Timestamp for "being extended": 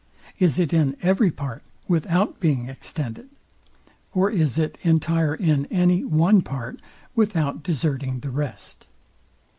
2.39-3.29